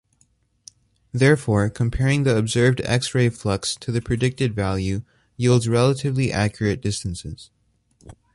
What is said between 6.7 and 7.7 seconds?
distances.